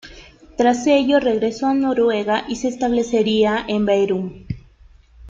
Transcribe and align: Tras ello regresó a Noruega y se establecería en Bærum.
Tras 0.57 0.87
ello 0.87 1.19
regresó 1.19 1.67
a 1.67 1.75
Noruega 1.75 2.45
y 2.49 2.55
se 2.55 2.69
establecería 2.69 3.63
en 3.67 3.85
Bærum. 3.85 4.47